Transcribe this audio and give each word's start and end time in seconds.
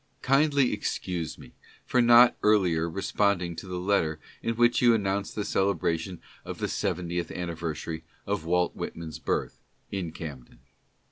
Kindly 0.23 0.73
excuse 0.73 1.37
me 1.37 1.53
for 1.85 2.01
not 2.01 2.35
earlier 2.41 2.89
responding 2.89 3.55
to 3.57 3.67
the 3.67 3.77
letter 3.77 4.19
in 4.41 4.55
which 4.55 4.81
you 4.81 4.95
announce 4.95 5.31
the 5.31 5.45
celebration 5.45 6.19
of 6.43 6.57
the 6.57 6.67
seventieth 6.67 7.29
anniversary 7.29 8.03
of 8.25 8.43
Walt 8.43 8.75
Whitman's 8.75 9.19
birth, 9.19 9.59
in 9.91 10.11
Camden. 10.11 10.61